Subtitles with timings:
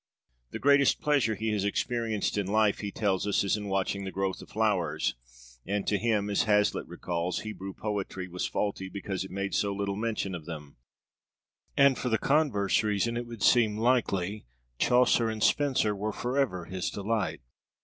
[0.49, 4.09] The greatest pleasure he has experienced in life, he tells us, is in watching the
[4.11, 5.13] growth of flowers;
[5.63, 9.95] and to him as Hazlitt recalls Hebrew poetry was faulty because it made so little
[9.95, 10.77] mention of them;
[11.77, 14.47] and for the converse reason, it would seem likely,
[14.79, 17.41] Chaucer and Spenser were forever his delight.